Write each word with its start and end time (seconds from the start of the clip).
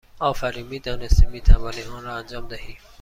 آفرین! 0.19 0.67
می 0.67 0.79
دانستیم 0.79 1.29
می 1.29 1.41
توانی 1.41 1.83
آن 1.83 2.03
را 2.03 2.15
انجام 2.17 2.47
دهی! 2.47 2.77